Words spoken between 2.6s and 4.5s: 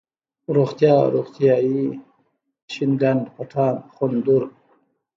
،شين ډنډ، پټان، خوندور،